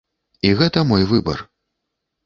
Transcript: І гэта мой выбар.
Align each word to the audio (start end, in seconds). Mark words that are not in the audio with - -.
І 0.49 0.53
гэта 0.61 0.85
мой 0.93 1.07
выбар. 1.15 1.47